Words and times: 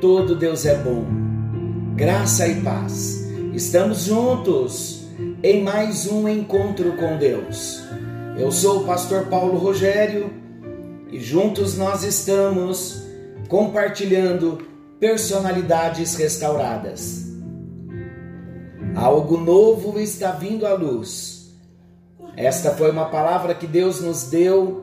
todo 0.00 0.34
Deus 0.34 0.64
é 0.64 0.76
bom. 0.76 1.04
Graça 1.94 2.48
e 2.48 2.62
paz. 2.62 3.28
Estamos 3.52 4.04
juntos 4.04 5.04
em 5.42 5.62
mais 5.62 6.10
um 6.10 6.26
encontro 6.26 6.96
com 6.96 7.18
Deus. 7.18 7.82
Eu 8.38 8.50
sou 8.50 8.80
o 8.80 8.86
pastor 8.86 9.26
Paulo 9.26 9.58
Rogério 9.58 10.32
e 11.12 11.20
juntos 11.20 11.76
nós 11.76 12.02
estamos 12.02 13.02
compartilhando 13.48 14.66
personalidades 14.98 16.14
restauradas. 16.14 17.26
Algo 18.94 19.36
novo 19.36 20.00
está 20.00 20.32
vindo 20.32 20.66
à 20.66 20.72
luz. 20.72 21.54
Esta 22.36 22.70
foi 22.70 22.90
uma 22.90 23.06
palavra 23.06 23.54
que 23.54 23.66
Deus 23.66 24.00
nos 24.00 24.30
deu 24.30 24.82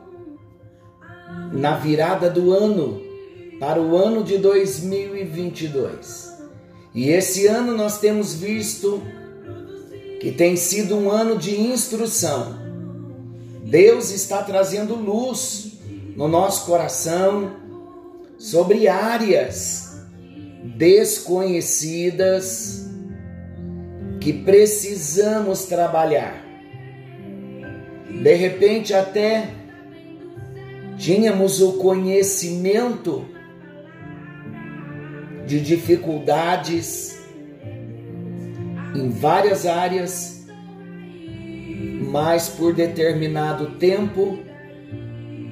na 1.52 1.74
virada 1.74 2.30
do 2.30 2.52
ano 2.52 3.07
para 3.58 3.80
o 3.80 3.96
ano 3.96 4.22
de 4.22 4.36
2022. 4.38 6.28
E 6.94 7.10
esse 7.10 7.46
ano 7.46 7.76
nós 7.76 7.98
temos 7.98 8.34
visto 8.34 9.02
que 10.20 10.30
tem 10.32 10.56
sido 10.56 10.96
um 10.96 11.10
ano 11.10 11.36
de 11.36 11.60
instrução. 11.60 12.56
Deus 13.64 14.10
está 14.10 14.42
trazendo 14.42 14.94
luz 14.94 15.72
no 16.16 16.28
nosso 16.28 16.64
coração 16.66 17.52
sobre 18.38 18.88
áreas 18.88 19.98
desconhecidas 20.76 22.88
que 24.20 24.32
precisamos 24.32 25.66
trabalhar. 25.66 26.44
De 28.08 28.34
repente, 28.34 28.94
até 28.94 29.50
tínhamos 30.96 31.60
o 31.60 31.74
conhecimento 31.74 33.26
de 35.48 35.60
dificuldades 35.60 37.18
em 38.94 39.08
várias 39.08 39.64
áreas, 39.64 40.46
mas 42.10 42.50
por 42.50 42.74
determinado 42.74 43.70
tempo 43.78 44.38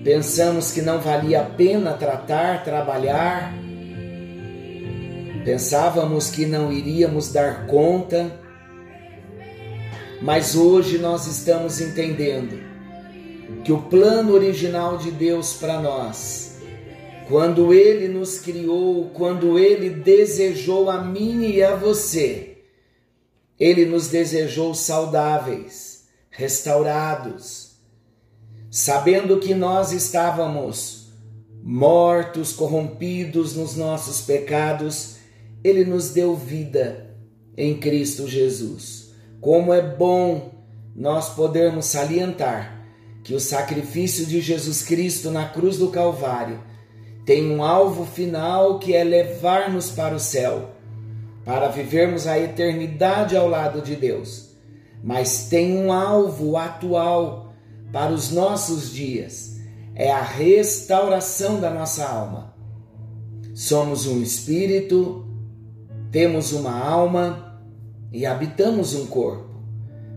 pensamos 0.04 0.70
que 0.70 0.82
não 0.82 1.00
valia 1.00 1.40
a 1.40 1.44
pena 1.44 1.94
tratar, 1.94 2.62
trabalhar, 2.62 3.54
pensávamos 5.44 6.28
que 6.30 6.44
não 6.44 6.70
iríamos 6.70 7.32
dar 7.32 7.66
conta, 7.66 8.30
mas 10.20 10.54
hoje 10.54 10.98
nós 10.98 11.26
estamos 11.26 11.80
entendendo 11.80 12.60
que 13.64 13.72
o 13.72 13.78
plano 13.78 14.34
original 14.34 14.98
de 14.98 15.10
Deus 15.10 15.54
para 15.54 15.80
nós, 15.80 16.45
quando 17.28 17.74
Ele 17.74 18.08
nos 18.08 18.38
criou, 18.38 19.10
quando 19.12 19.58
Ele 19.58 19.90
desejou 19.90 20.88
a 20.88 21.02
mim 21.02 21.42
e 21.42 21.62
a 21.62 21.74
você, 21.74 22.58
Ele 23.58 23.84
nos 23.84 24.08
desejou 24.08 24.74
saudáveis, 24.74 26.04
restaurados, 26.30 27.76
sabendo 28.70 29.40
que 29.40 29.54
nós 29.54 29.92
estávamos 29.92 31.08
mortos, 31.62 32.52
corrompidos 32.52 33.56
nos 33.56 33.74
nossos 33.74 34.20
pecados, 34.20 35.16
Ele 35.64 35.84
nos 35.84 36.10
deu 36.10 36.36
vida 36.36 37.16
em 37.56 37.76
Cristo 37.78 38.28
Jesus. 38.28 39.10
Como 39.40 39.74
é 39.74 39.82
bom 39.82 40.54
nós 40.94 41.30
podermos 41.30 41.86
salientar 41.86 42.86
que 43.24 43.34
o 43.34 43.40
sacrifício 43.40 44.24
de 44.26 44.40
Jesus 44.40 44.82
Cristo 44.84 45.32
na 45.32 45.48
cruz 45.48 45.76
do 45.78 45.88
Calvário 45.88 46.60
tem 47.26 47.50
um 47.50 47.62
alvo 47.64 48.06
final 48.06 48.78
que 48.78 48.94
é 48.94 49.02
levar-nos 49.02 49.90
para 49.90 50.14
o 50.14 50.20
céu, 50.20 50.70
para 51.44 51.66
vivermos 51.66 52.24
a 52.24 52.38
eternidade 52.38 53.36
ao 53.36 53.48
lado 53.48 53.82
de 53.82 53.96
Deus. 53.96 54.50
Mas 55.02 55.48
tem 55.48 55.76
um 55.76 55.92
alvo 55.92 56.56
atual 56.56 57.52
para 57.92 58.12
os 58.12 58.30
nossos 58.30 58.92
dias, 58.92 59.56
é 59.94 60.10
a 60.12 60.22
restauração 60.22 61.58
da 61.58 61.68
nossa 61.68 62.06
alma. 62.06 62.54
Somos 63.54 64.06
um 64.06 64.22
espírito, 64.22 65.26
temos 66.12 66.52
uma 66.52 66.78
alma, 66.78 67.60
e 68.12 68.24
habitamos 68.24 68.94
um 68.94 69.06
corpo. 69.06 69.62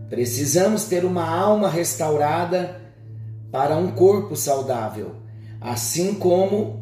Precisamos 0.08 0.84
ter 0.84 1.04
uma 1.04 1.28
alma 1.28 1.68
restaurada 1.68 2.80
para 3.50 3.76
um 3.76 3.90
corpo 3.90 4.36
saudável, 4.36 5.16
assim 5.60 6.14
como 6.14 6.79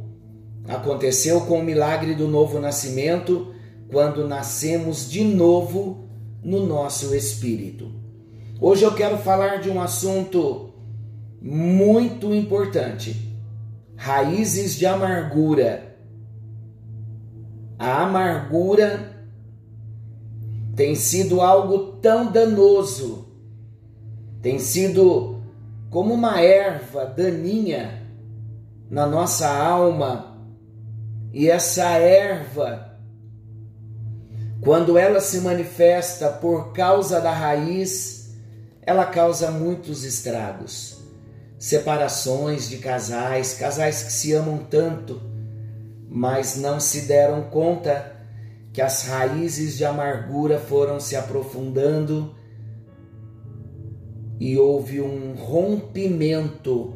aconteceu 0.68 1.40
com 1.40 1.60
o 1.60 1.64
milagre 1.64 2.14
do 2.14 2.28
novo 2.28 2.60
nascimento, 2.60 3.54
quando 3.90 4.28
nascemos 4.28 5.10
de 5.10 5.24
novo 5.24 6.08
no 6.44 6.66
nosso 6.66 7.14
espírito. 7.14 7.90
Hoje 8.60 8.84
eu 8.84 8.94
quero 8.94 9.16
falar 9.18 9.60
de 9.60 9.70
um 9.70 9.80
assunto 9.80 10.74
muito 11.40 12.34
importante: 12.34 13.34
raízes 13.96 14.76
de 14.76 14.84
amargura. 14.84 15.96
A 17.78 18.02
amargura 18.02 19.16
tem 20.76 20.94
sido 20.94 21.40
algo 21.40 21.92
tão 22.00 22.30
danoso, 22.30 23.28
tem 24.42 24.58
sido 24.58 25.40
como 25.88 26.12
uma 26.12 26.40
erva 26.40 27.06
daninha 27.06 28.02
na 28.90 29.06
nossa 29.06 29.48
alma, 29.48 30.28
e 31.33 31.50
essa 31.50 31.84
erva, 31.99 32.99
quando 34.61 34.97
ela 34.97 35.21
se 35.21 35.41
manifesta 35.41 36.31
por 36.31 36.72
causa 36.72 37.21
da 37.21 37.33
raiz, 37.33 38.34
ela 38.83 39.05
causa 39.05 39.50
muitos 39.50 40.05
estragos. 40.05 40.99
Separações 41.59 42.69
de 42.69 42.78
casais, 42.78 43.55
casais 43.55 44.03
que 44.03 44.12
se 44.12 44.33
amam 44.33 44.59
tanto, 44.59 45.21
mas 46.09 46.56
não 46.56 46.81
se 46.81 47.03
deram 47.03 47.43
conta 47.50 48.16
que 48.72 48.81
as 48.81 49.03
raízes 49.03 49.77
de 49.77 49.84
amargura 49.84 50.59
foram 50.59 51.00
se 51.00 51.16
aprofundando 51.16 52.34
e 54.41 54.56
houve 54.56 55.00
um 55.00 55.34
rompimento 55.34 56.95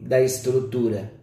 da 0.00 0.20
estrutura. 0.20 1.17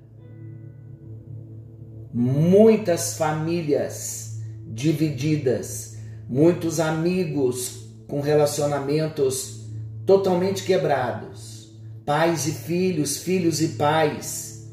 Muitas 2.17 3.17
famílias 3.17 4.39
divididas, 4.67 5.97
muitos 6.29 6.79
amigos 6.79 7.89
com 8.07 8.21
relacionamentos 8.21 9.65
totalmente 10.05 10.63
quebrados, 10.63 11.77
pais 12.05 12.47
e 12.47 12.53
filhos, 12.53 13.17
filhos 13.17 13.61
e 13.61 13.67
pais, 13.69 14.65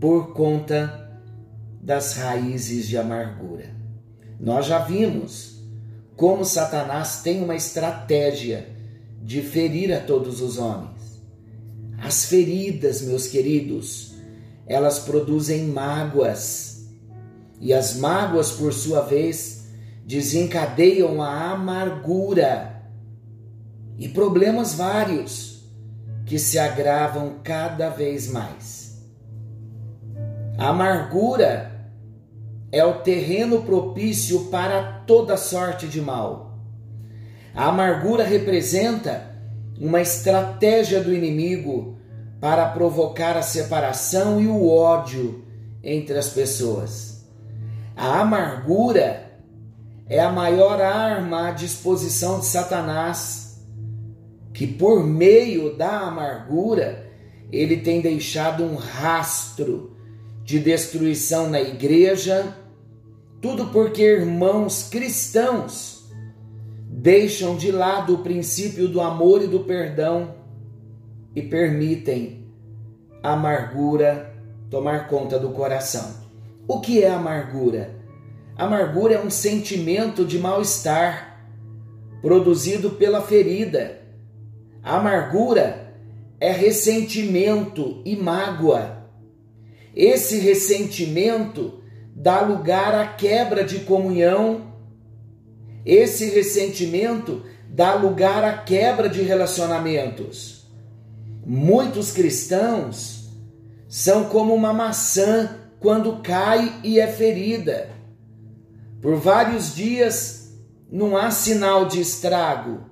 por 0.00 0.32
conta 0.32 1.20
das 1.78 2.14
raízes 2.14 2.88
de 2.88 2.96
amargura. 2.96 3.76
Nós 4.40 4.64
já 4.64 4.78
vimos 4.78 5.62
como 6.16 6.42
Satanás 6.42 7.20
tem 7.22 7.44
uma 7.44 7.54
estratégia 7.54 8.66
de 9.22 9.42
ferir 9.42 9.92
a 9.92 10.00
todos 10.00 10.40
os 10.40 10.56
homens. 10.56 11.22
As 11.98 12.24
feridas, 12.24 13.02
meus 13.02 13.26
queridos, 13.26 14.14
elas 14.68 14.98
produzem 14.98 15.64
mágoas. 15.68 16.86
E 17.60 17.72
as 17.72 17.96
mágoas, 17.96 18.52
por 18.52 18.72
sua 18.72 19.00
vez, 19.00 19.66
desencadeiam 20.04 21.22
a 21.22 21.52
amargura 21.52 22.82
e 23.98 24.08
problemas 24.08 24.74
vários 24.74 25.64
que 26.24 26.38
se 26.38 26.58
agravam 26.58 27.40
cada 27.42 27.88
vez 27.88 28.30
mais. 28.30 29.02
A 30.58 30.68
amargura 30.68 31.72
é 32.70 32.84
o 32.84 33.00
terreno 33.00 33.62
propício 33.62 34.46
para 34.46 35.04
toda 35.06 35.36
sorte 35.36 35.88
de 35.88 36.00
mal. 36.00 36.58
A 37.54 37.66
amargura 37.68 38.24
representa 38.24 39.34
uma 39.80 40.00
estratégia 40.00 41.02
do 41.02 41.12
inimigo 41.12 41.97
para 42.40 42.68
provocar 42.68 43.36
a 43.36 43.42
separação 43.42 44.40
e 44.40 44.46
o 44.46 44.68
ódio 44.68 45.44
entre 45.82 46.16
as 46.16 46.30
pessoas. 46.30 47.26
A 47.96 48.20
amargura 48.20 49.28
é 50.08 50.20
a 50.20 50.30
maior 50.30 50.80
arma 50.80 51.48
à 51.48 51.50
disposição 51.50 52.38
de 52.38 52.46
Satanás, 52.46 53.60
que 54.54 54.66
por 54.66 55.04
meio 55.04 55.76
da 55.76 56.00
amargura 56.00 57.06
ele 57.50 57.78
tem 57.78 58.00
deixado 58.00 58.62
um 58.62 58.76
rastro 58.76 59.96
de 60.44 60.58
destruição 60.58 61.50
na 61.50 61.60
igreja, 61.60 62.56
tudo 63.40 63.66
porque 63.66 64.02
irmãos 64.02 64.88
cristãos 64.90 66.08
deixam 66.88 67.56
de 67.56 67.70
lado 67.70 68.14
o 68.14 68.18
princípio 68.18 68.88
do 68.88 69.00
amor 69.00 69.42
e 69.42 69.46
do 69.46 69.60
perdão 69.60 70.37
e 71.34 71.42
permitem 71.42 72.46
a 73.22 73.32
amargura 73.32 74.34
tomar 74.70 75.08
conta 75.08 75.38
do 75.38 75.50
coração. 75.50 76.14
O 76.66 76.80
que 76.80 77.02
é 77.02 77.10
amargura? 77.10 77.96
Amargura 78.56 79.14
é 79.14 79.20
um 79.20 79.30
sentimento 79.30 80.24
de 80.24 80.38
mal-estar 80.38 81.38
produzido 82.20 82.90
pela 82.90 83.22
ferida. 83.22 84.00
A 84.82 84.96
amargura 84.96 85.94
é 86.40 86.50
ressentimento 86.50 88.02
e 88.04 88.16
mágoa. 88.16 89.06
Esse 89.94 90.38
ressentimento 90.38 91.82
dá 92.14 92.40
lugar 92.40 92.94
à 92.94 93.06
quebra 93.06 93.64
de 93.64 93.80
comunhão. 93.80 94.72
Esse 95.84 96.26
ressentimento 96.26 97.42
dá 97.68 97.94
lugar 97.94 98.44
à 98.44 98.58
quebra 98.58 99.08
de 99.08 99.22
relacionamentos. 99.22 100.57
Muitos 101.50 102.12
cristãos 102.12 103.30
são 103.88 104.24
como 104.24 104.54
uma 104.54 104.74
maçã 104.74 105.58
quando 105.80 106.20
cai 106.20 106.78
e 106.84 107.00
é 107.00 107.06
ferida. 107.06 107.88
Por 109.00 109.16
vários 109.16 109.74
dias 109.74 110.52
não 110.92 111.16
há 111.16 111.30
sinal 111.30 111.86
de 111.86 112.02
estrago. 112.02 112.90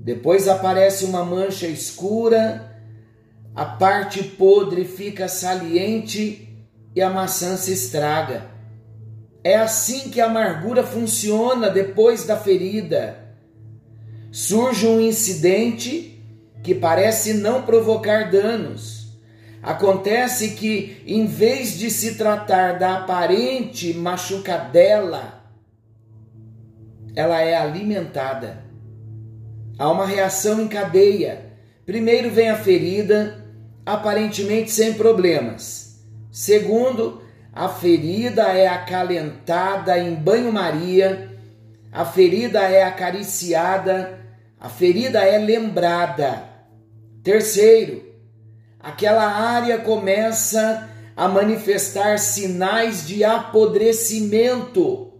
Depois 0.00 0.46
aparece 0.46 1.04
uma 1.04 1.24
mancha 1.24 1.66
escura, 1.66 2.80
a 3.56 3.64
parte 3.64 4.22
podre 4.22 4.84
fica 4.84 5.26
saliente 5.26 6.64
e 6.94 7.02
a 7.02 7.10
maçã 7.10 7.56
se 7.56 7.72
estraga. 7.72 8.52
É 9.42 9.56
assim 9.56 10.10
que 10.10 10.20
a 10.20 10.26
amargura 10.26 10.84
funciona 10.84 11.68
depois 11.68 12.24
da 12.24 12.36
ferida. 12.36 13.34
Surge 14.30 14.86
um 14.86 15.00
incidente 15.00 16.09
que 16.62 16.74
parece 16.74 17.34
não 17.34 17.62
provocar 17.62 18.30
danos. 18.30 19.00
Acontece 19.62 20.50
que, 20.50 21.02
em 21.06 21.26
vez 21.26 21.78
de 21.78 21.90
se 21.90 22.14
tratar 22.14 22.78
da 22.78 22.98
aparente 22.98 23.92
machucadela, 23.92 25.44
ela 27.14 27.40
é 27.40 27.56
alimentada. 27.56 28.64
Há 29.78 29.90
uma 29.90 30.06
reação 30.06 30.62
em 30.62 30.68
cadeia. 30.68 31.46
Primeiro 31.84 32.30
vem 32.30 32.48
a 32.50 32.56
ferida, 32.56 33.44
aparentemente 33.84 34.70
sem 34.70 34.94
problemas. 34.94 36.00
Segundo, 36.30 37.22
a 37.52 37.68
ferida 37.68 38.44
é 38.44 38.68
acalentada 38.68 39.98
em 39.98 40.14
banho-maria, 40.14 41.36
a 41.92 42.04
ferida 42.04 42.60
é 42.60 42.82
acariciada, 42.82 44.20
a 44.58 44.68
ferida 44.68 45.18
é 45.20 45.36
lembrada. 45.38 46.49
Terceiro, 47.22 48.02
aquela 48.78 49.26
área 49.26 49.78
começa 49.78 50.88
a 51.14 51.28
manifestar 51.28 52.18
sinais 52.18 53.06
de 53.06 53.22
apodrecimento. 53.22 55.12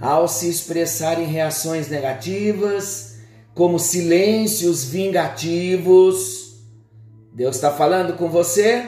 Ao 0.00 0.28
se 0.28 0.48
expressar 0.48 1.20
em 1.20 1.26
reações 1.26 1.88
negativas, 1.88 3.16
como 3.52 3.78
silêncios 3.78 4.84
vingativos, 4.84 6.60
Deus 7.32 7.56
está 7.56 7.72
falando 7.72 8.16
com 8.16 8.28
você? 8.28 8.86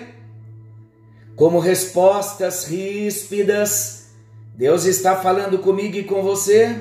Como 1.35 1.59
respostas 1.59 2.65
ríspidas, 2.65 4.11
Deus 4.55 4.85
está 4.85 5.17
falando 5.17 5.59
comigo 5.59 5.97
e 5.97 6.05
com 6.05 6.23
você? 6.23 6.76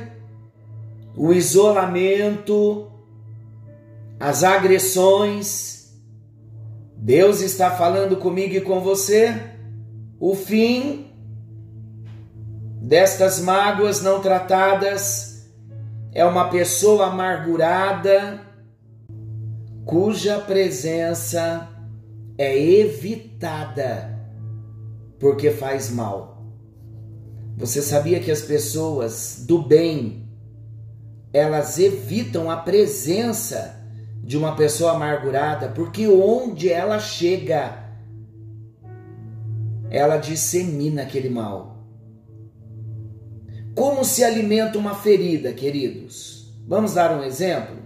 O 1.16 1.34
isolamento, 1.34 2.92
as 4.20 4.44
agressões, 4.44 5.94
Deus 6.96 7.42
está 7.42 7.72
falando 7.72 8.18
comigo 8.18 8.56
e 8.56 8.62
com 8.62 8.82
você? 8.82 9.36
O 10.20 10.36
fim 10.36 11.12
destas 12.82 13.40
mágoas 13.40 14.02
não 14.02 14.20
tratadas 14.22 15.48
é 16.12 16.26
uma 16.26 16.50
pessoa 16.50 17.08
amargurada 17.08 18.42
cuja 19.86 20.40
presença 20.40 21.70
é 22.38 22.60
evitada 22.60 24.18
porque 25.20 25.52
faz 25.52 25.92
mal. 25.92 26.44
Você 27.58 27.82
sabia 27.82 28.20
que 28.20 28.32
as 28.32 28.42
pessoas 28.42 29.44
do 29.48 29.62
bem 29.62 30.28
elas 31.34 31.78
evitam 31.78 32.50
a 32.50 32.58
presença 32.58 33.77
de 34.28 34.38
uma 34.38 34.58
pessoa 34.58 34.92
amargurada, 34.92 35.70
porque 35.70 36.06
onde 36.06 36.70
ela 36.70 37.00
chega, 37.00 37.82
ela 39.90 40.18
dissemina 40.18 41.04
aquele 41.04 41.30
mal. 41.30 41.78
Como 43.74 44.04
se 44.04 44.26
alimenta 44.26 44.78
uma 44.78 44.96
ferida, 44.96 45.54
queridos? 45.54 46.54
Vamos 46.68 46.94
dar 46.94 47.18
um 47.18 47.24
exemplo? 47.24 47.78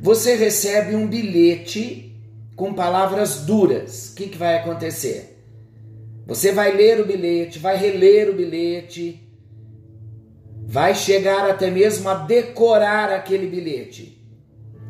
Você 0.00 0.36
recebe 0.36 0.94
um 0.94 1.08
bilhete 1.08 2.16
com 2.54 2.72
palavras 2.72 3.40
duras. 3.40 4.10
O 4.10 4.14
que, 4.14 4.28
que 4.28 4.38
vai 4.38 4.56
acontecer? 4.56 5.36
Você 6.28 6.52
vai 6.52 6.76
ler 6.76 7.00
o 7.00 7.04
bilhete, 7.04 7.58
vai 7.58 7.76
reler 7.76 8.30
o 8.30 8.34
bilhete, 8.34 9.20
vai 10.64 10.94
chegar 10.94 11.50
até 11.50 11.72
mesmo 11.72 12.08
a 12.08 12.14
decorar 12.14 13.10
aquele 13.10 13.48
bilhete. 13.48 14.17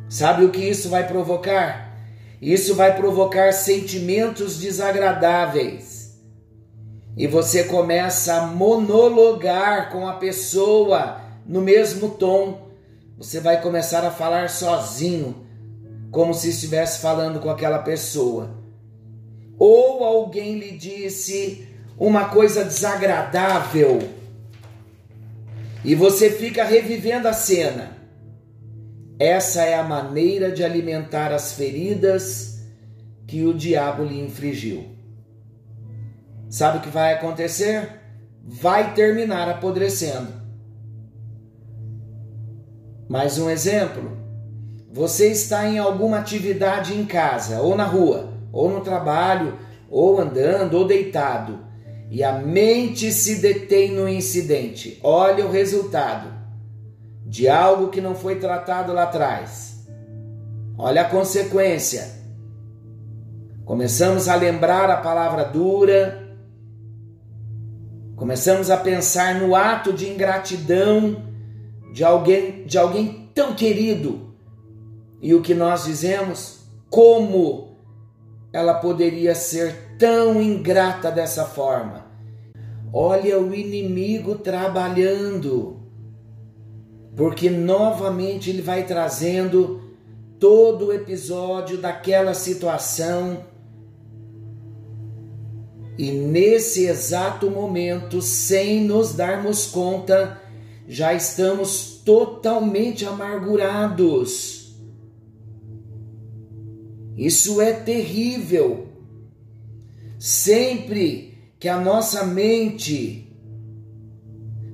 Sabe 0.08 0.44
o 0.44 0.50
que 0.50 0.60
isso 0.60 0.88
vai 0.88 1.06
provocar? 1.06 1.96
Isso 2.40 2.74
vai 2.74 2.96
provocar 2.96 3.52
sentimentos 3.52 4.58
desagradáveis. 4.58 6.18
E 7.16 7.26
você 7.26 7.64
começa 7.64 8.34
a 8.34 8.46
monologar 8.46 9.90
com 9.90 10.06
a 10.06 10.14
pessoa 10.14 11.20
no 11.46 11.60
mesmo 11.60 12.10
tom. 12.10 12.68
Você 13.16 13.40
vai 13.40 13.60
começar 13.60 14.04
a 14.04 14.10
falar 14.10 14.48
sozinho, 14.48 15.46
como 16.10 16.32
se 16.32 16.50
estivesse 16.50 17.00
falando 17.00 17.40
com 17.40 17.50
aquela 17.50 17.80
pessoa 17.80 18.58
ou 19.58 20.04
alguém 20.04 20.58
lhe 20.58 20.70
disse 20.70 21.66
uma 21.98 22.26
coisa 22.26 22.64
desagradável 22.64 24.08
e 25.84 25.94
você 25.94 26.30
fica 26.30 26.64
revivendo 26.64 27.26
a 27.26 27.32
cena. 27.32 27.97
Essa 29.18 29.62
é 29.64 29.74
a 29.74 29.82
maneira 29.82 30.52
de 30.52 30.62
alimentar 30.62 31.32
as 31.32 31.52
feridas 31.52 32.62
que 33.26 33.44
o 33.44 33.52
diabo 33.52 34.04
lhe 34.04 34.20
infligiu. 34.20 34.96
Sabe 36.48 36.78
o 36.78 36.80
que 36.80 36.88
vai 36.88 37.14
acontecer? 37.14 38.00
Vai 38.44 38.94
terminar 38.94 39.48
apodrecendo. 39.48 40.32
Mais 43.08 43.38
um 43.38 43.50
exemplo. 43.50 44.16
Você 44.90 45.28
está 45.28 45.66
em 45.66 45.78
alguma 45.78 46.18
atividade 46.18 46.94
em 46.94 47.04
casa 47.04 47.60
ou 47.60 47.76
na 47.76 47.84
rua 47.84 48.38
ou 48.52 48.70
no 48.70 48.80
trabalho, 48.80 49.58
ou 49.90 50.20
andando, 50.20 50.74
ou 50.74 50.86
deitado, 50.86 51.60
e 52.10 52.24
a 52.24 52.32
mente 52.32 53.12
se 53.12 53.36
detém 53.36 53.92
no 53.92 54.08
incidente, 54.08 54.98
olha 55.02 55.44
o 55.44 55.50
resultado 55.50 56.37
de 57.28 57.46
algo 57.46 57.88
que 57.88 58.00
não 58.00 58.14
foi 58.14 58.36
tratado 58.36 58.92
lá 58.92 59.02
atrás. 59.02 59.86
Olha 60.78 61.02
a 61.02 61.08
consequência. 61.08 62.16
Começamos 63.66 64.28
a 64.28 64.34
lembrar 64.34 64.88
a 64.88 64.96
palavra 64.96 65.44
dura, 65.44 66.26
começamos 68.16 68.70
a 68.70 68.78
pensar 68.78 69.34
no 69.34 69.54
ato 69.54 69.92
de 69.92 70.08
ingratidão 70.08 71.22
de 71.92 72.02
alguém, 72.02 72.64
de 72.64 72.78
alguém 72.78 73.30
tão 73.34 73.54
querido. 73.54 74.34
E 75.20 75.34
o 75.34 75.42
que 75.42 75.52
nós 75.52 75.84
dizemos? 75.84 76.60
Como 76.88 77.76
ela 78.50 78.72
poderia 78.72 79.34
ser 79.34 79.96
tão 79.98 80.40
ingrata 80.40 81.10
dessa 81.10 81.44
forma? 81.44 82.06
Olha 82.90 83.38
o 83.38 83.54
inimigo 83.54 84.36
trabalhando, 84.36 85.78
porque 87.18 87.50
novamente 87.50 88.48
ele 88.48 88.62
vai 88.62 88.86
trazendo 88.86 89.82
todo 90.40 90.86
o 90.86 90.92
episódio 90.94 91.76
daquela 91.76 92.32
situação. 92.32 93.44
E 95.98 96.10
nesse 96.10 96.86
exato 96.86 97.50
momento, 97.50 98.22
sem 98.22 98.82
nos 98.82 99.12
darmos 99.12 99.66
conta, 99.66 100.40
já 100.86 101.12
estamos 101.12 102.00
totalmente 102.02 103.04
amargurados 103.04 104.58
isso 107.18 107.60
é 107.60 107.72
terrível. 107.72 108.86
Sempre 110.20 111.36
que 111.58 111.68
a 111.68 111.80
nossa 111.80 112.24
mente 112.24 113.27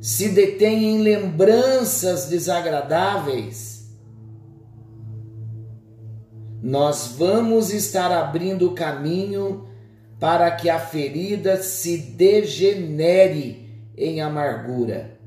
se 0.04 0.28
detém 0.28 0.84
em 0.84 0.99
lembranças 0.99 2.26
desagradáveis, 2.26 3.88
nós 6.62 7.14
vamos 7.16 7.73
estar 7.73 8.12
abrindo 8.12 8.66
o 8.66 8.75
caminho 8.75 9.66
para 10.20 10.50
que 10.50 10.68
a 10.68 10.78
ferida 10.78 11.56
se 11.62 11.96
degenere 11.96 13.66
em 13.96 14.20
amargura. 14.20 15.18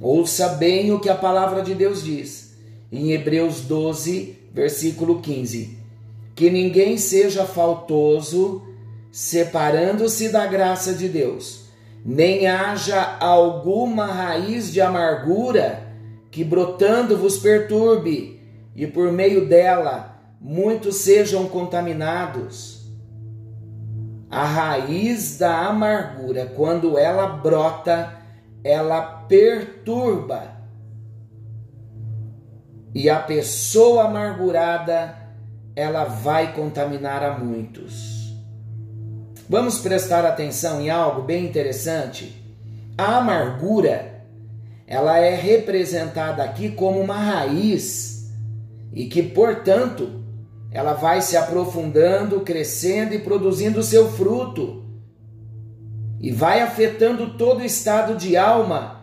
Ouça 0.00 0.48
bem 0.48 0.90
o 0.92 0.98
que 0.98 1.10
a 1.10 1.14
palavra 1.14 1.60
de 1.60 1.74
Deus 1.74 2.02
diz 2.02 2.56
em 2.90 3.12
Hebreus 3.12 3.60
12, 3.60 4.34
versículo 4.50 5.20
15: 5.20 5.76
Que 6.34 6.48
ninguém 6.48 6.96
seja 6.96 7.44
faltoso, 7.44 8.62
separando-se 9.12 10.30
da 10.30 10.46
graça 10.46 10.94
de 10.94 11.06
Deus, 11.06 11.65
nem 12.08 12.46
haja 12.46 13.16
alguma 13.18 14.06
raiz 14.06 14.72
de 14.72 14.80
amargura 14.80 15.82
que 16.30 16.44
brotando 16.44 17.16
vos 17.16 17.36
perturbe, 17.38 18.40
e 18.76 18.86
por 18.86 19.10
meio 19.10 19.48
dela 19.48 20.16
muitos 20.40 20.96
sejam 20.96 21.48
contaminados. 21.48 22.86
A 24.30 24.44
raiz 24.44 25.36
da 25.36 25.66
amargura, 25.66 26.46
quando 26.54 26.96
ela 26.96 27.26
brota, 27.26 28.12
ela 28.62 29.00
perturba. 29.26 30.54
E 32.94 33.10
a 33.10 33.18
pessoa 33.18 34.04
amargurada, 34.04 35.16
ela 35.74 36.04
vai 36.04 36.52
contaminar 36.52 37.24
a 37.24 37.36
muitos. 37.36 38.15
Vamos 39.48 39.78
prestar 39.78 40.24
atenção 40.24 40.80
em 40.80 40.90
algo 40.90 41.22
bem 41.22 41.44
interessante. 41.44 42.42
A 42.98 43.18
amargura, 43.18 44.24
ela 44.86 45.18
é 45.18 45.34
representada 45.34 46.42
aqui 46.42 46.70
como 46.70 47.00
uma 47.00 47.16
raiz 47.16 48.28
e 48.92 49.06
que, 49.06 49.22
portanto, 49.22 50.24
ela 50.72 50.94
vai 50.94 51.22
se 51.22 51.36
aprofundando, 51.36 52.40
crescendo 52.40 53.14
e 53.14 53.20
produzindo 53.20 53.82
seu 53.82 54.10
fruto 54.10 54.84
e 56.20 56.32
vai 56.32 56.60
afetando 56.60 57.34
todo 57.38 57.60
o 57.60 57.64
estado 57.64 58.16
de 58.16 58.36
alma 58.36 59.02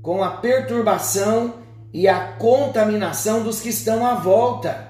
com 0.00 0.22
a 0.22 0.30
perturbação 0.30 1.54
e 1.92 2.08
a 2.08 2.32
contaminação 2.38 3.42
dos 3.42 3.60
que 3.60 3.68
estão 3.68 4.06
à 4.06 4.14
volta. 4.14 4.88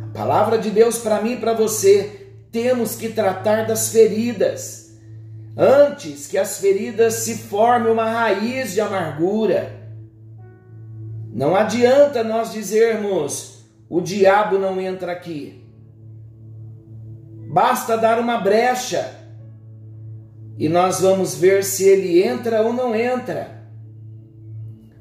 A 0.00 0.06
palavra 0.16 0.58
de 0.58 0.70
Deus 0.70 0.98
para 0.98 1.20
mim 1.20 1.32
e 1.32 1.36
para 1.36 1.54
você, 1.54 2.23
temos 2.54 2.94
que 2.94 3.08
tratar 3.08 3.66
das 3.66 3.88
feridas 3.88 4.96
antes 5.56 6.28
que 6.28 6.38
as 6.38 6.58
feridas 6.58 7.14
se 7.14 7.36
formem 7.36 7.90
uma 7.92 8.08
raiz 8.08 8.72
de 8.72 8.80
amargura. 8.80 9.72
Não 11.32 11.56
adianta 11.56 12.22
nós 12.22 12.52
dizermos: 12.52 13.64
o 13.90 14.00
diabo 14.00 14.56
não 14.56 14.80
entra 14.80 15.10
aqui. 15.10 15.64
Basta 17.52 17.98
dar 17.98 18.20
uma 18.20 18.38
brecha 18.38 19.12
e 20.56 20.68
nós 20.68 21.00
vamos 21.00 21.34
ver 21.34 21.64
se 21.64 21.82
ele 21.82 22.22
entra 22.22 22.62
ou 22.62 22.72
não 22.72 22.94
entra. 22.94 23.64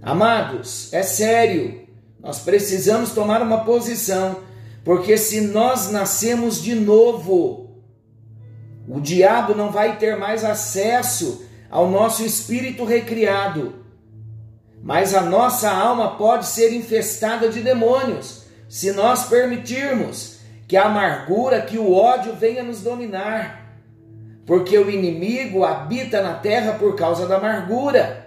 Amados, 0.02 0.92
é 0.92 1.04
sério, 1.04 1.88
nós 2.20 2.40
precisamos 2.40 3.12
tomar 3.12 3.44
uma 3.44 3.64
posição, 3.64 4.42
porque 4.84 5.18
se 5.18 5.42
nós 5.42 5.92
nascemos 5.92 6.62
de 6.62 6.76
novo, 6.76 7.82
o 8.88 9.00
diabo 9.00 9.56
não 9.56 9.72
vai 9.72 9.98
ter 9.98 10.18
mais 10.18 10.44
acesso 10.44 11.46
ao 11.70 11.90
nosso 11.90 12.24
espírito 12.24 12.84
recriado, 12.84 13.76
mas 14.84 15.14
a 15.14 15.22
nossa 15.22 15.72
alma 15.72 16.18
pode 16.18 16.46
ser 16.46 16.74
infestada 16.74 17.50
de 17.50 17.62
demônios, 17.62 18.44
se 18.68 18.92
nós 18.92 19.26
permitirmos 19.28 20.40
que 20.68 20.76
a 20.76 20.86
amargura, 20.86 21.62
que 21.62 21.78
o 21.78 21.94
ódio 21.94 22.36
venha 22.36 22.64
nos 22.64 22.82
dominar 22.82 23.64
porque 24.46 24.78
o 24.78 24.90
inimigo 24.90 25.64
habita 25.64 26.22
na 26.22 26.34
terra 26.36 26.74
por 26.74 26.96
causa 26.96 27.26
da 27.26 27.38
amargura. 27.38 28.23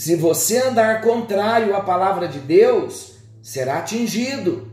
Se 0.00 0.16
você 0.16 0.56
andar 0.56 1.02
contrário 1.02 1.76
à 1.76 1.82
palavra 1.82 2.26
de 2.26 2.38
Deus, 2.38 3.18
será 3.42 3.80
atingido. 3.80 4.66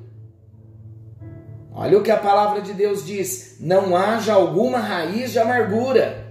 Olha 1.70 1.98
o 1.98 2.02
que 2.02 2.10
a 2.10 2.16
palavra 2.16 2.62
de 2.62 2.72
Deus 2.72 3.06
diz: 3.06 3.58
não 3.60 3.94
haja 3.94 4.32
alguma 4.32 4.78
raiz 4.78 5.34
de 5.34 5.40
amargura. 5.40 6.26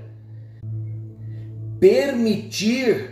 Permitir 1.79 3.11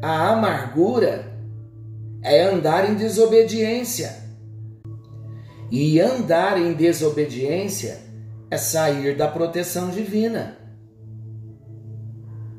a 0.00 0.30
amargura 0.30 1.36
é 2.22 2.44
andar 2.44 2.90
em 2.90 2.94
desobediência. 2.94 4.16
E 5.70 6.00
andar 6.00 6.58
em 6.58 6.72
desobediência 6.72 8.00
é 8.50 8.56
sair 8.56 9.18
da 9.18 9.28
proteção 9.28 9.90
divina. 9.90 10.56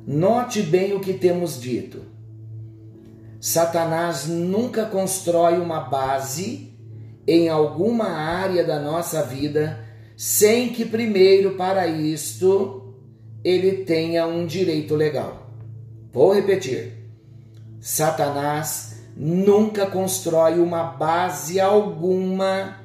Note 0.05 0.62
bem 0.62 0.93
o 0.93 1.00
que 1.00 1.15
temos 1.15 1.59
dito. 1.59 2.19
Satanás 3.39 4.27
nunca 4.27 4.86
constrói 4.86 5.60
uma 5.60 5.79
base 5.81 6.74
em 7.25 7.48
alguma 7.48 8.10
área 8.10 8.63
da 8.63 8.79
nossa 8.79 9.24
vida 9.24 9.86
sem 10.17 10.69
que 10.69 10.84
primeiro 10.84 11.51
para 11.51 11.88
isto 11.88 12.93
ele 13.43 13.86
tenha 13.86 14.27
um 14.27 14.46
direito 14.46 14.96
legal. 14.96 15.50
Vou 16.12 16.34
repetir. 16.34 16.98
Satanás 17.79 19.03
nunca 19.15 19.86
constrói 19.86 20.60
uma 20.60 20.84
base 20.84 21.60
alguma 21.60 22.77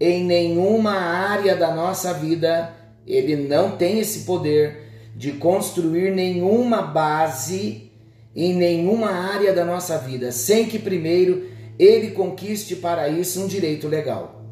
em 0.00 0.24
nenhuma 0.24 0.92
área 0.92 1.54
da 1.54 1.74
nossa 1.74 2.14
vida, 2.14 2.72
ele 3.06 3.36
não 3.36 3.76
tem 3.76 3.98
esse 3.98 4.20
poder 4.20 5.10
de 5.14 5.32
construir 5.32 6.14
nenhuma 6.14 6.80
base 6.80 7.89
em 8.34 8.54
nenhuma 8.54 9.10
área 9.10 9.52
da 9.52 9.64
nossa 9.64 9.98
vida, 9.98 10.30
sem 10.30 10.66
que 10.66 10.78
primeiro 10.78 11.48
ele 11.78 12.10
conquiste 12.10 12.76
para 12.76 13.08
isso 13.08 13.42
um 13.42 13.46
direito 13.46 13.88
legal. 13.88 14.44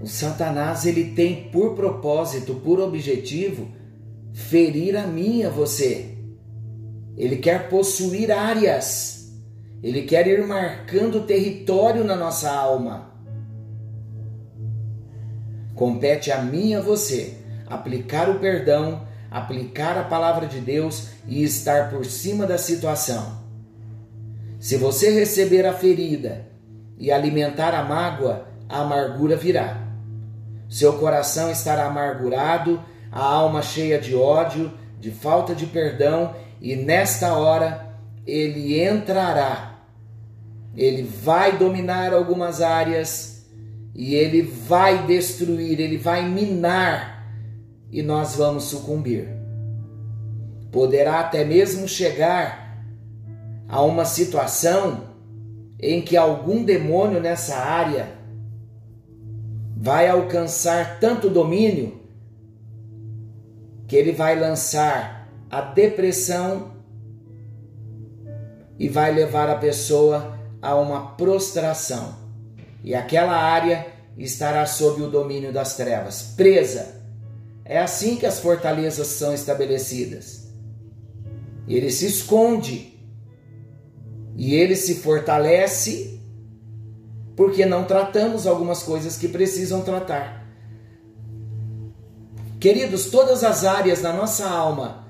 O 0.00 0.06
Satanás 0.06 0.86
ele 0.86 1.12
tem 1.12 1.50
por 1.50 1.74
propósito, 1.74 2.54
por 2.54 2.80
objetivo, 2.80 3.68
ferir 4.32 4.96
a 4.96 5.06
mim 5.06 5.40
e 5.40 5.44
a 5.44 5.50
você. 5.50 6.16
Ele 7.16 7.36
quer 7.36 7.68
possuir 7.68 8.32
áreas. 8.32 9.30
Ele 9.82 10.02
quer 10.02 10.26
ir 10.26 10.46
marcando 10.46 11.26
território 11.26 12.02
na 12.02 12.16
nossa 12.16 12.50
alma. 12.50 13.12
Compete 15.74 16.30
a 16.30 16.42
mim 16.42 16.70
e 16.70 16.74
a 16.74 16.80
você 16.80 17.36
aplicar 17.66 18.28
o 18.28 18.40
perdão, 18.40 19.06
aplicar 19.30 19.96
a 19.96 20.02
palavra 20.02 20.46
de 20.46 20.60
Deus 20.60 21.10
e 21.26 21.42
estar 21.44 21.90
por 21.90 22.04
cima 22.04 22.46
da 22.46 22.58
situação. 22.58 23.38
Se 24.58 24.76
você 24.76 25.10
receber 25.10 25.64
a 25.64 25.72
ferida 25.72 26.46
e 26.98 27.12
alimentar 27.12 27.74
a 27.74 27.84
mágoa, 27.84 28.48
a 28.68 28.80
amargura 28.80 29.36
virá. 29.36 29.86
Seu 30.68 30.94
coração 30.94 31.50
estará 31.50 31.86
amargurado, 31.86 32.82
a 33.10 33.22
alma 33.24 33.62
cheia 33.62 33.98
de 33.98 34.14
ódio, 34.14 34.72
de 34.98 35.10
falta 35.10 35.54
de 35.54 35.66
perdão, 35.66 36.34
e 36.60 36.76
nesta 36.76 37.34
hora 37.34 37.94
ele 38.26 38.80
entrará. 38.82 39.78
Ele 40.76 41.02
vai 41.02 41.56
dominar 41.56 42.12
algumas 42.12 42.60
áreas 42.60 43.46
e 43.94 44.14
ele 44.14 44.42
vai 44.42 45.06
destruir, 45.06 45.80
ele 45.80 45.96
vai 45.96 46.28
minar 46.28 47.19
e 47.90 48.02
nós 48.02 48.36
vamos 48.36 48.64
sucumbir. 48.64 49.28
Poderá 50.70 51.20
até 51.20 51.44
mesmo 51.44 51.88
chegar 51.88 52.84
a 53.68 53.82
uma 53.82 54.04
situação 54.04 55.04
em 55.78 56.02
que 56.02 56.16
algum 56.16 56.64
demônio 56.64 57.20
nessa 57.20 57.56
área 57.56 58.12
vai 59.76 60.08
alcançar 60.08 61.00
tanto 61.00 61.30
domínio 61.30 62.00
que 63.88 63.96
ele 63.96 64.12
vai 64.12 64.38
lançar 64.38 65.28
a 65.50 65.60
depressão 65.60 66.72
e 68.78 68.88
vai 68.88 69.12
levar 69.12 69.48
a 69.48 69.56
pessoa 69.56 70.38
a 70.62 70.76
uma 70.76 71.16
prostração 71.16 72.20
e 72.82 72.94
aquela 72.94 73.36
área 73.36 73.86
estará 74.16 74.64
sob 74.66 75.02
o 75.02 75.10
domínio 75.10 75.52
das 75.52 75.76
trevas, 75.76 76.34
presa. 76.36 76.99
É 77.70 77.78
assim 77.78 78.16
que 78.16 78.26
as 78.26 78.40
fortalezas 78.40 79.06
são 79.06 79.32
estabelecidas. 79.32 80.48
Ele 81.68 81.88
se 81.88 82.04
esconde 82.04 83.00
e 84.34 84.56
ele 84.56 84.74
se 84.74 84.96
fortalece 84.96 86.20
porque 87.36 87.64
não 87.64 87.84
tratamos 87.84 88.44
algumas 88.44 88.82
coisas 88.82 89.16
que 89.16 89.28
precisam 89.28 89.82
tratar. 89.82 90.44
Queridos, 92.58 93.04
todas 93.04 93.44
as 93.44 93.64
áreas 93.64 94.02
da 94.02 94.12
nossa 94.12 94.50
alma 94.50 95.06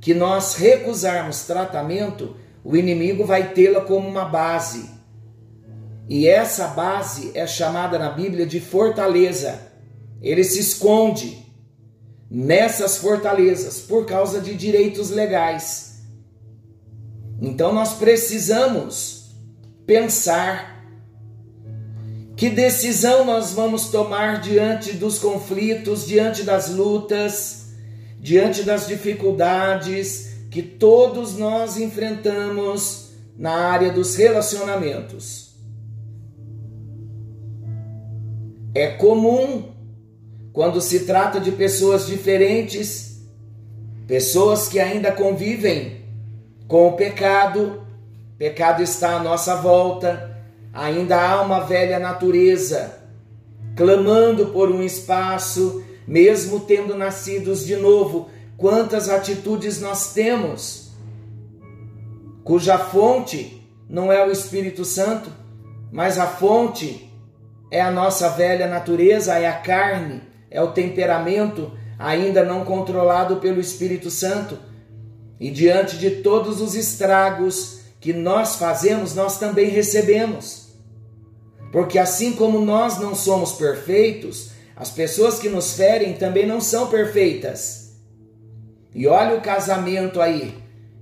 que 0.00 0.14
nós 0.14 0.54
recusarmos 0.54 1.42
tratamento, 1.42 2.36
o 2.64 2.74
inimigo 2.74 3.26
vai 3.26 3.52
tê-la 3.52 3.82
como 3.82 4.08
uma 4.08 4.24
base. 4.24 4.88
E 6.08 6.26
essa 6.26 6.68
base 6.68 7.32
é 7.34 7.46
chamada 7.46 7.98
na 7.98 8.08
Bíblia 8.08 8.46
de 8.46 8.60
fortaleza. 8.60 9.60
Ele 10.22 10.42
se 10.42 10.58
esconde 10.58 11.47
nessas 12.30 12.98
fortalezas 12.98 13.80
por 13.80 14.04
causa 14.04 14.40
de 14.40 14.54
direitos 14.54 15.10
legais. 15.10 16.02
Então 17.40 17.72
nós 17.72 17.94
precisamos 17.94 19.34
pensar 19.86 20.84
que 22.36 22.50
decisão 22.50 23.24
nós 23.24 23.52
vamos 23.52 23.88
tomar 23.88 24.40
diante 24.40 24.92
dos 24.92 25.18
conflitos, 25.18 26.06
diante 26.06 26.42
das 26.42 26.70
lutas, 26.70 27.68
diante 28.20 28.62
das 28.62 28.86
dificuldades 28.86 30.28
que 30.50 30.62
todos 30.62 31.36
nós 31.36 31.76
enfrentamos 31.76 33.10
na 33.36 33.52
área 33.52 33.92
dos 33.92 34.16
relacionamentos. 34.16 35.56
É 38.74 38.88
comum 38.88 39.77
quando 40.58 40.80
se 40.80 41.04
trata 41.04 41.38
de 41.38 41.52
pessoas 41.52 42.04
diferentes, 42.04 43.22
pessoas 44.08 44.66
que 44.66 44.80
ainda 44.80 45.12
convivem 45.12 46.00
com 46.66 46.88
o 46.88 46.94
pecado, 46.94 47.86
pecado 48.36 48.82
está 48.82 49.12
à 49.12 49.22
nossa 49.22 49.54
volta, 49.54 50.36
ainda 50.72 51.16
há 51.16 51.42
uma 51.42 51.60
velha 51.60 52.00
natureza 52.00 52.92
clamando 53.76 54.46
por 54.46 54.68
um 54.68 54.82
espaço, 54.82 55.84
mesmo 56.08 56.58
tendo 56.58 56.96
nascidos 56.96 57.64
de 57.64 57.76
novo. 57.76 58.28
Quantas 58.56 59.08
atitudes 59.08 59.80
nós 59.80 60.12
temos, 60.12 60.90
cuja 62.42 62.76
fonte 62.76 63.64
não 63.88 64.10
é 64.10 64.26
o 64.26 64.32
Espírito 64.32 64.84
Santo, 64.84 65.30
mas 65.92 66.18
a 66.18 66.26
fonte 66.26 67.08
é 67.70 67.80
a 67.80 67.92
nossa 67.92 68.28
velha 68.30 68.66
natureza, 68.66 69.38
é 69.38 69.46
a 69.46 69.52
carne, 69.52 70.26
é 70.50 70.62
o 70.62 70.72
temperamento 70.72 71.72
ainda 71.98 72.44
não 72.44 72.64
controlado 72.64 73.36
pelo 73.36 73.60
Espírito 73.60 74.10
Santo. 74.10 74.58
E 75.40 75.50
diante 75.50 75.98
de 75.98 76.22
todos 76.22 76.60
os 76.60 76.74
estragos 76.74 77.80
que 78.00 78.12
nós 78.12 78.56
fazemos, 78.56 79.14
nós 79.14 79.38
também 79.38 79.68
recebemos. 79.68 80.68
Porque 81.72 81.98
assim 81.98 82.32
como 82.32 82.60
nós 82.60 82.98
não 82.98 83.14
somos 83.14 83.52
perfeitos, 83.52 84.50
as 84.74 84.90
pessoas 84.90 85.38
que 85.38 85.48
nos 85.48 85.74
ferem 85.74 86.14
também 86.14 86.46
não 86.46 86.60
são 86.60 86.86
perfeitas. 86.86 87.96
E 88.94 89.06
olha 89.06 89.36
o 89.36 89.40
casamento 89.40 90.20
aí 90.20 90.54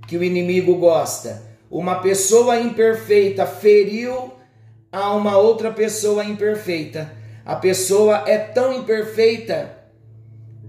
que 0.07 0.17
o 0.17 0.23
inimigo 0.23 0.75
gosta. 0.75 1.43
Uma 1.69 1.95
pessoa 1.95 2.59
imperfeita 2.59 3.45
feriu 3.45 4.31
a 4.91 5.13
uma 5.13 5.37
outra 5.37 5.71
pessoa 5.71 6.23
imperfeita. 6.23 7.11
A 7.47 7.55
pessoa 7.55 8.25
é 8.27 8.37
tão 8.37 8.73
imperfeita 8.73 9.73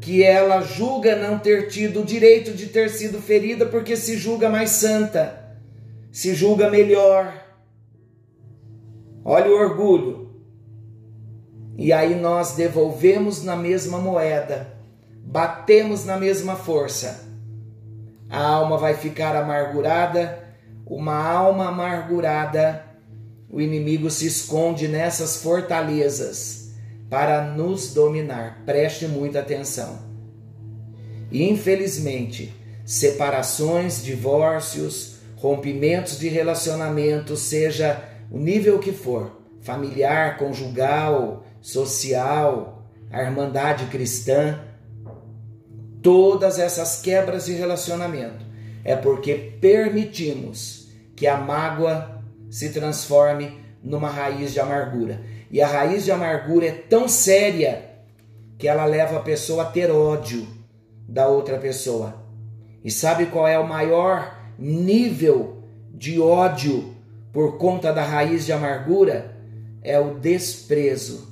que 0.01 0.23
ela 0.23 0.61
julga 0.61 1.17
não 1.17 1.37
ter 1.37 1.67
tido 1.67 2.03
o 2.03 2.05
direito 2.05 2.53
de 2.53 2.69
ter 2.69 2.89
sido 2.89 3.21
ferida 3.21 3.67
porque 3.67 3.97
se 3.97 4.17
julga 4.17 4.49
mais 4.49 4.71
santa, 4.71 5.57
se 6.13 6.37
julga 6.37 6.71
melhor. 6.71 7.35
Olha 9.25 9.51
o 9.51 9.59
orgulho. 9.59 10.31
E 11.77 11.93
aí 11.93 12.15
nós 12.15 12.55
devolvemos 12.55 13.43
na 13.43 13.57
mesma 13.57 13.99
moeda, 13.99 14.73
batemos 15.17 16.05
na 16.05 16.17
mesma 16.17 16.55
força. 16.55 17.27
A 18.31 18.41
alma 18.41 18.79
vai 18.79 18.95
ficar 18.95 19.35
amargurada, 19.35 20.45
uma 20.87 21.21
alma 21.21 21.71
amargurada 21.71 22.85
o 23.51 23.61
inimigo 23.61 24.11
se 24.11 24.27
esconde 24.27 24.87
nessas 24.87 25.43
fortalezas 25.43 26.58
para 27.09 27.43
nos 27.43 27.93
dominar. 27.95 28.63
Preste 28.65 29.07
muita 29.07 29.41
atenção. 29.41 29.99
Infelizmente, 31.31 32.55
separações, 32.85 34.03
divórcios, 34.03 35.19
rompimentos 35.37 36.19
de 36.19 36.29
relacionamento, 36.29 37.37
seja 37.37 38.03
o 38.31 38.39
nível 38.39 38.79
que 38.79 38.93
for, 38.93 39.41
familiar, 39.61 40.39
conjugal, 40.39 41.45
social, 41.61 42.87
a 43.11 43.23
irmandade 43.23 43.87
cristã, 43.87 44.61
todas 46.03 46.59
essas 46.59 47.01
quebras 47.01 47.47
de 47.47 47.53
relacionamento 47.55 48.49
é 48.85 48.97
porque 48.97 49.35
permitimos 49.61 50.89
que 51.15 51.27
a 51.27 51.37
mágoa 51.37 52.23
se 52.49 52.71
transforme 52.71 53.59
numa 53.83 54.09
raiz 54.09 54.53
de 54.53 54.61
amargura. 54.61 55.21
E 55.51 55.63
a 55.63 55.67
raiz 55.67 56.05
de 56.05 56.13
amargura 56.13 56.67
é 56.67 56.73
tão 56.73 57.09
séria 57.09 57.89
que 58.59 58.69
ela 58.69 58.85
leva 58.85 59.17
a 59.17 59.23
pessoa 59.23 59.63
a 59.63 59.67
ter 59.67 59.91
ódio 59.91 60.47
da 61.09 61.27
outra 61.29 61.59
pessoa. 61.59 62.23
E 62.85 62.91
sabe 62.91 63.27
qual 63.27 63.47
é 63.49 63.59
o 63.59 63.67
maior 63.67 64.37
nível 64.59 65.63
de 65.95 66.21
ódio 66.21 66.95
por 67.33 67.57
conta 67.57 67.93
da 67.93 68.03
raiz 68.03 68.45
de 68.45 68.53
amargura? 68.53 69.37
É 69.83 69.99
o 69.99 70.15
desprezo. 70.15 71.29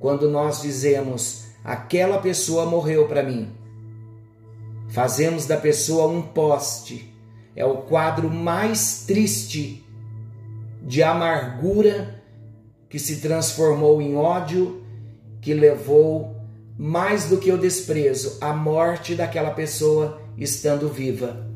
Quando 0.00 0.30
nós 0.30 0.62
dizemos, 0.62 1.44
aquela 1.62 2.18
pessoa 2.18 2.66
morreu 2.66 3.06
para 3.06 3.22
mim. 3.22 3.52
Fazemos 4.88 5.46
da 5.46 5.56
pessoa 5.56 6.08
um 6.08 6.22
poste. 6.22 7.14
É 7.54 7.64
o 7.64 7.82
quadro 7.82 8.30
mais 8.30 9.04
triste 9.06 9.84
de 10.82 11.02
amargura 11.02 12.19
que 12.90 12.98
se 12.98 13.16
transformou 13.20 14.02
em 14.02 14.16
ódio, 14.16 14.84
que 15.40 15.54
levou 15.54 16.36
mais 16.76 17.26
do 17.26 17.38
que 17.38 17.50
o 17.50 17.56
desprezo, 17.56 18.36
a 18.40 18.52
morte 18.52 19.14
daquela 19.14 19.52
pessoa 19.52 20.20
estando 20.36 20.88
viva. 20.88 21.48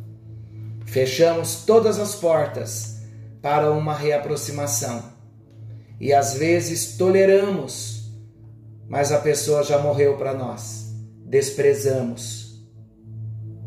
Fechamos 0.87 1.65
todas 1.67 1.99
as 1.99 2.15
portas 2.15 3.01
para 3.43 3.71
uma 3.73 3.95
reaproximação 3.95 5.13
e 6.01 6.13
às 6.13 6.35
vezes 6.35 6.97
toleramos, 6.97 8.11
mas 8.89 9.11
a 9.13 9.19
pessoa 9.19 9.63
já 9.63 9.79
morreu 9.79 10.17
para 10.17 10.35
nós. 10.35 10.95
Desprezamos. 11.27 12.65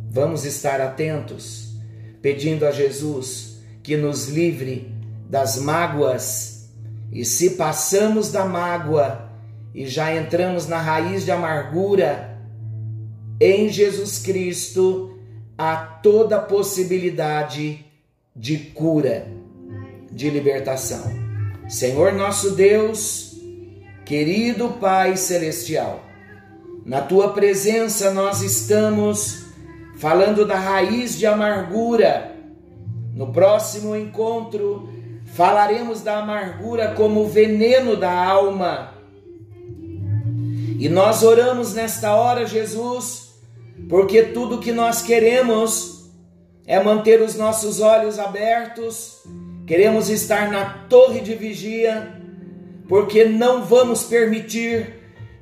Vamos 0.09 0.45
estar 0.45 0.79
atentos, 0.79 1.75
pedindo 2.21 2.65
a 2.65 2.71
Jesus 2.71 3.57
que 3.83 3.97
nos 3.97 4.29
livre 4.29 4.91
das 5.29 5.57
mágoas, 5.57 6.56
e 7.11 7.23
se 7.23 7.51
passamos 7.51 8.31
da 8.31 8.45
mágoa 8.45 9.29
e 9.73 9.85
já 9.85 10.13
entramos 10.15 10.67
na 10.67 10.79
raiz 10.79 11.23
de 11.23 11.31
amargura, 11.31 12.37
em 13.39 13.69
Jesus 13.69 14.19
Cristo 14.19 15.17
há 15.57 15.75
toda 15.75 16.39
possibilidade 16.39 17.85
de 18.35 18.57
cura, 18.57 19.27
de 20.11 20.29
libertação. 20.29 21.03
Senhor 21.67 22.13
nosso 22.13 22.51
Deus, 22.51 23.35
querido 24.05 24.69
Pai 24.79 25.17
Celestial, 25.17 26.03
na 26.85 27.01
tua 27.01 27.33
presença 27.33 28.11
nós 28.11 28.41
estamos 28.41 29.45
falando 29.97 30.45
da 30.45 30.57
raiz 30.57 31.17
de 31.17 31.25
amargura. 31.25 32.33
No 33.13 33.33
próximo 33.33 33.95
encontro, 33.95 34.89
Falaremos 35.37 36.01
da 36.01 36.17
amargura 36.17 36.95
como 36.95 37.27
veneno 37.27 37.95
da 37.95 38.11
alma. 38.11 38.95
E 40.79 40.89
nós 40.89 41.21
oramos 41.21 41.75
nesta 41.75 42.15
hora, 42.15 42.47
Jesus, 42.47 43.35
porque 43.87 44.23
tudo 44.23 44.57
que 44.57 44.71
nós 44.71 45.03
queremos 45.03 46.09
é 46.65 46.83
manter 46.83 47.21
os 47.21 47.35
nossos 47.35 47.79
olhos 47.81 48.17
abertos, 48.17 49.21
queremos 49.67 50.09
estar 50.09 50.49
na 50.49 50.87
torre 50.89 51.19
de 51.19 51.35
vigia, 51.35 52.19
porque 52.89 53.23
não 53.23 53.63
vamos 53.63 54.05
permitir 54.05 54.91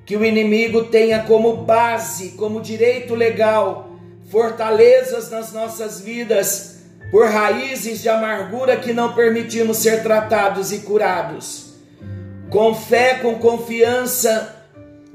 que 0.06 0.18
o 0.18 0.26
inimigo 0.26 0.88
tenha 0.88 1.24
como 1.24 1.64
base, 1.64 2.32
como 2.32 2.60
direito 2.60 3.16
legal, 3.16 3.92
fortalezas 4.30 5.32
nas 5.32 5.54
nossas 5.54 6.02
vidas 6.02 6.75
por 7.16 7.30
raízes 7.30 8.02
de 8.02 8.10
amargura 8.10 8.76
que 8.76 8.92
não 8.92 9.14
permitimos 9.14 9.78
ser 9.78 10.04
tratados 10.04 10.74
e 10.74 10.80
curados. 10.80 11.76
Com 12.50 12.76
fé, 12.76 13.20
com 13.22 13.40
confiança, 13.40 14.54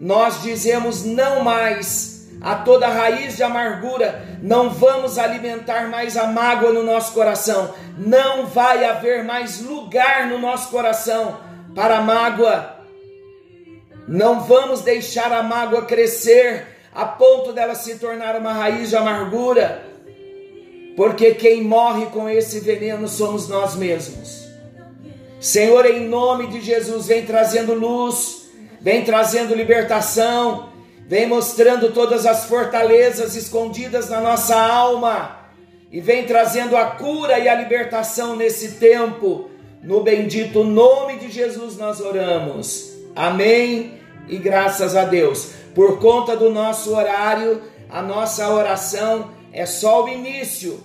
nós 0.01 0.41
dizemos 0.41 1.05
não 1.05 1.45
mais 1.45 2.27
a 2.41 2.55
toda 2.55 2.89
raiz 2.89 3.37
de 3.37 3.43
amargura, 3.43 4.25
não 4.41 4.71
vamos 4.71 5.19
alimentar 5.19 5.91
mais 5.91 6.17
a 6.17 6.27
mágoa 6.27 6.73
no 6.73 6.83
nosso 6.83 7.13
coração, 7.13 7.75
não 7.99 8.47
vai 8.47 8.83
haver 8.87 9.23
mais 9.23 9.61
lugar 9.61 10.27
no 10.27 10.39
nosso 10.39 10.71
coração 10.71 11.39
para 11.75 11.99
a 11.99 12.03
mágoa. 12.03 12.77
Não 14.09 14.41
vamos 14.41 14.81
deixar 14.81 15.31
a 15.35 15.43
mágoa 15.43 15.85
crescer 15.85 16.67
a 16.95 17.05
ponto 17.05 17.53
dela 17.53 17.75
se 17.75 17.99
tornar 17.99 18.37
uma 18.37 18.55
raiz 18.55 18.89
de 18.89 18.97
amargura 18.97 19.90
porque 20.97 21.35
quem 21.35 21.63
morre 21.63 22.07
com 22.07 22.29
esse 22.29 22.61
veneno 22.61 23.09
somos 23.09 23.49
nós 23.49 23.75
mesmos. 23.75 24.49
Senhor, 25.41 25.87
em 25.87 26.07
nome 26.07 26.49
de 26.49 26.61
Jesus, 26.61 27.07
vem 27.07 27.25
trazendo 27.25 27.73
luz, 27.73 28.51
vem 28.81 29.05
trazendo 29.05 29.55
libertação, 29.55 30.69
vem 31.07 31.27
mostrando 31.27 31.93
todas 31.93 32.27
as 32.27 32.45
fortalezas 32.45 33.35
escondidas 33.35 34.11
na 34.11 34.21
nossa 34.21 34.55
alma 34.55 35.41
e 35.91 36.01
vem 36.01 36.25
trazendo 36.25 36.77
a 36.77 36.87
cura 36.87 37.39
e 37.39 37.49
a 37.49 37.55
libertação 37.55 38.37
nesse 38.37 38.73
tempo. 38.73 39.51
No 39.83 40.03
bendito 40.03 40.63
nome 40.63 41.17
de 41.17 41.31
Jesus 41.31 41.77
nós 41.79 42.01
oramos. 42.01 42.93
Amém 43.17 43.95
e 44.29 44.37
graças 44.37 44.95
a 44.95 45.05
Deus. 45.05 45.53
Por 45.75 45.99
conta 45.99 46.37
do 46.37 46.51
nosso 46.51 46.95
horário, 46.95 47.63
a 47.89 48.03
nossa 48.03 48.49
oração 48.51 49.31
é 49.53 49.67
só 49.67 50.05
o 50.05 50.09
início 50.09 50.83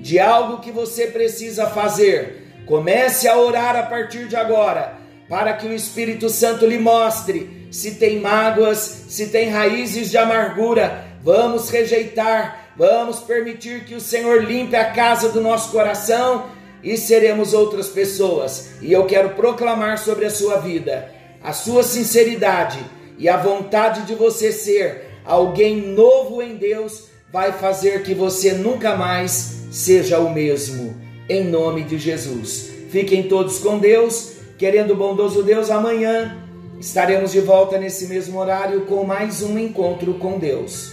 de 0.00 0.18
algo 0.18 0.60
que 0.60 0.70
você 0.70 1.06
precisa 1.06 1.66
fazer. 1.66 2.62
Comece 2.66 3.28
a 3.28 3.38
orar 3.38 3.76
a 3.76 3.82
partir 3.82 4.28
de 4.28 4.36
agora, 4.36 4.98
para 5.28 5.52
que 5.52 5.66
o 5.66 5.72
Espírito 5.72 6.28
Santo 6.28 6.66
lhe 6.66 6.78
mostre 6.78 7.68
se 7.70 7.96
tem 7.96 8.20
mágoas, 8.20 9.06
se 9.08 9.28
tem 9.28 9.48
raízes 9.48 10.10
de 10.10 10.18
amargura. 10.18 11.04
Vamos 11.22 11.70
rejeitar, 11.70 12.72
vamos 12.76 13.20
permitir 13.20 13.84
que 13.84 13.94
o 13.94 14.00
Senhor 14.00 14.44
limpe 14.44 14.76
a 14.76 14.90
casa 14.92 15.28
do 15.28 15.40
nosso 15.40 15.70
coração 15.70 16.46
e 16.82 16.96
seremos 16.96 17.54
outras 17.54 17.88
pessoas. 17.88 18.72
E 18.80 18.92
eu 18.92 19.06
quero 19.06 19.30
proclamar 19.30 19.98
sobre 19.98 20.26
a 20.26 20.30
sua 20.30 20.58
vida 20.58 21.22
a 21.42 21.52
sua 21.52 21.82
sinceridade 21.82 22.78
e 23.18 23.28
a 23.28 23.36
vontade 23.36 24.02
de 24.02 24.14
você 24.14 24.52
ser 24.52 25.20
alguém 25.24 25.76
novo 25.76 26.40
em 26.40 26.56
Deus 26.56 27.08
vai 27.32 27.52
fazer 27.52 28.02
que 28.02 28.14
você 28.14 28.52
nunca 28.52 28.94
mais 28.94 29.62
seja 29.70 30.18
o 30.18 30.32
mesmo. 30.32 30.94
Em 31.28 31.44
nome 31.44 31.82
de 31.82 31.98
Jesus. 31.98 32.70
Fiquem 32.90 33.22
todos 33.22 33.58
com 33.58 33.78
Deus, 33.78 34.32
querendo 34.58 34.92
o 34.92 34.96
bondoso 34.96 35.42
Deus, 35.42 35.70
amanhã 35.70 36.36
estaremos 36.78 37.32
de 37.32 37.40
volta 37.40 37.78
nesse 37.78 38.06
mesmo 38.06 38.38
horário 38.38 38.82
com 38.82 39.04
mais 39.04 39.42
um 39.42 39.58
encontro 39.58 40.14
com 40.14 40.38
Deus. 40.38 40.92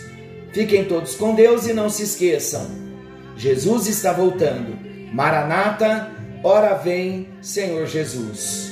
Fiquem 0.54 0.86
todos 0.86 1.16
com 1.16 1.36
Deus 1.36 1.68
e 1.68 1.74
não 1.74 1.90
se 1.90 2.04
esqueçam: 2.04 2.68
Jesus 3.36 3.88
está 3.88 4.14
voltando. 4.14 4.78
Maranata, 5.12 6.10
ora 6.44 6.76
vem, 6.76 7.28
Senhor 7.42 7.86
Jesus. 7.86 8.72